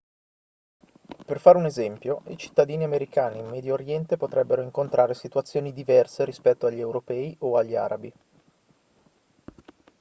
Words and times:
per 1.27 1.39
fare 1.39 1.59
un 1.59 1.67
esempio 1.67 2.23
i 2.29 2.35
cittadini 2.35 2.83
americani 2.83 3.37
in 3.37 3.45
medio 3.47 3.75
oriente 3.75 4.17
potrebbero 4.17 4.63
incontrare 4.63 5.13
situazioni 5.13 5.73
diverse 5.73 6.25
rispetto 6.25 6.65
agli 6.65 6.79
europei 6.79 7.35
o 7.41 7.55
agli 7.55 7.75
arabi 7.75 8.13